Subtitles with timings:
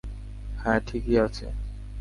[0.57, 1.45] হ্যাঁঁ, ঠিকই আছে।